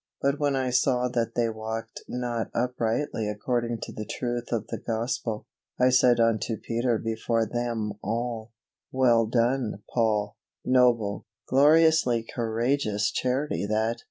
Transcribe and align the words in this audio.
But 0.19 0.39
when 0.39 0.55
I 0.55 0.71
saw 0.71 1.09
that 1.09 1.35
they 1.35 1.47
walked 1.47 2.01
not 2.07 2.49
uprightly 2.55 3.29
according 3.29 3.81
to 3.83 3.91
the 3.93 4.03
truth 4.03 4.51
of 4.51 4.65
the 4.65 4.79
Gospel, 4.79 5.45
I 5.79 5.89
said 5.89 6.19
unto 6.19 6.57
Peter 6.57 6.97
before 6.97 7.45
them 7.45 7.93
all" 8.01 8.51
Well 8.91 9.27
done, 9.27 9.83
Paul, 9.93 10.37
noble, 10.65 11.27
gloriously 11.47 12.23
courageous 12.23 13.11
Charity 13.11 13.67
that! 13.67 13.99